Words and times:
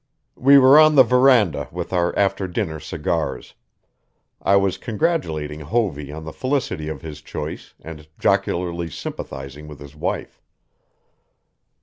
We 0.39 0.57
were 0.57 0.79
on 0.79 0.95
the 0.95 1.03
veranda 1.03 1.67
with 1.71 1.93
our 1.93 2.11
after 2.17 2.47
dinner 2.47 2.79
cigars. 2.79 3.53
I 4.41 4.55
was 4.55 4.79
congratulating 4.79 5.59
Hovey 5.59 6.11
on 6.11 6.25
the 6.25 6.33
felicity 6.33 6.87
of 6.87 7.03
his 7.03 7.21
choice 7.21 7.75
and 7.81 8.07
jocularly 8.17 8.89
sympathizing 8.89 9.67
with 9.67 9.79
his 9.79 9.95
wife. 9.95 10.41